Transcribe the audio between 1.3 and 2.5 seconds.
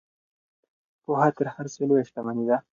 تر هر څه لویه شتمني